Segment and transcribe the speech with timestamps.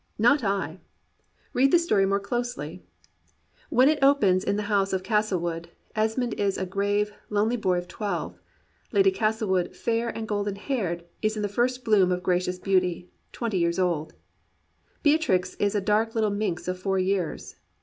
[0.17, 0.79] Not I.
[1.53, 2.83] Read the story more closely.
[3.69, 7.77] When It opens, in the house of Castlewood, Es mond is a grave, lonely boy
[7.77, 8.39] of twelve;
[8.91, 13.11] Lady Castle wood, fair and golden haired, is in the first bloom of gracious beauty,
[13.31, 14.15] twenty years old;
[15.03, 17.57] Beatrix is a dark little minx of four years.